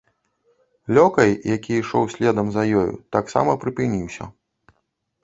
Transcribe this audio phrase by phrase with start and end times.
[0.97, 4.23] Лёкай, які ішоў следам, за ёю таксама прыпыніўся.